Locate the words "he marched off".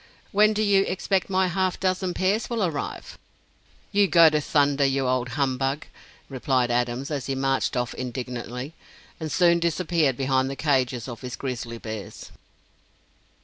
7.27-7.93